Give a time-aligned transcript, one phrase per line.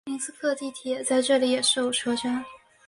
[0.05, 2.43] 明斯克地铁在这里也设有车站。